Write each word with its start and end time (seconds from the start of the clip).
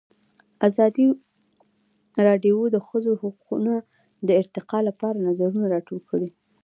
ازادي 0.67 1.07
راډیو 2.27 2.57
د 2.69 2.71
د 2.75 2.77
ښځو 2.87 3.11
حقونه 3.21 3.73
د 4.27 4.29
ارتقا 4.41 4.79
لپاره 4.87 5.23
نظرونه 5.27 5.65
راټول 5.75 5.99
کړي. 6.09 6.29